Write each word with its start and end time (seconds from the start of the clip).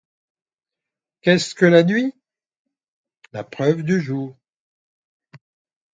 Qu’est-ce 1.21 1.53
que 1.53 1.67
la 1.67 1.83
nuit? 1.83 2.11
la 3.33 3.43
preuve 3.43 3.83
du 3.83 4.01
jour. 4.01 4.35